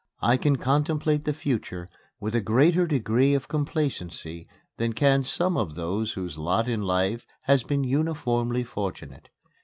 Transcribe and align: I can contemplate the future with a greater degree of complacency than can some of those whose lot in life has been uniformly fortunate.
I 0.23 0.35
can 0.35 0.55
contemplate 0.55 1.25
the 1.25 1.31
future 1.33 1.87
with 2.19 2.33
a 2.33 2.41
greater 2.41 2.87
degree 2.87 3.35
of 3.35 3.47
complacency 3.47 4.47
than 4.77 4.93
can 4.93 5.23
some 5.23 5.55
of 5.55 5.75
those 5.75 6.13
whose 6.13 6.39
lot 6.39 6.67
in 6.67 6.81
life 6.81 7.27
has 7.43 7.61
been 7.61 7.83
uniformly 7.83 8.63
fortunate. 8.63 9.29